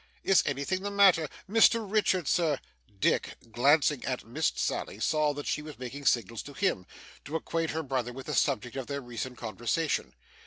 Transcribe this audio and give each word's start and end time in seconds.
Is 0.23 0.41
anything 0.47 0.81
the 0.81 0.89
matter? 0.89 1.29
Mr 1.47 1.85
Richard, 1.87 2.27
sir' 2.27 2.57
Dick, 3.05 3.35
glancing 3.51 4.03
at 4.03 4.25
Miss 4.25 4.51
Sally, 4.55 4.99
saw 4.99 5.31
that 5.35 5.45
she 5.45 5.61
was 5.61 5.77
making 5.77 6.07
signals 6.07 6.41
to 6.41 6.53
him, 6.53 6.87
to 7.23 7.35
acquaint 7.35 7.69
her 7.69 7.83
brother 7.83 8.11
with 8.11 8.25
the 8.25 8.33
subject 8.33 8.75
of 8.75 8.87
their 8.87 8.99
recent 8.99 9.37
conversation. 9.37 10.15